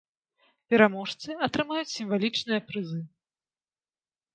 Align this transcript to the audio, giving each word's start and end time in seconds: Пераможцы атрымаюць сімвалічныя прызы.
Пераможцы 0.73 1.29
атрымаюць 1.49 1.93
сімвалічныя 1.97 2.61
прызы. 2.71 3.03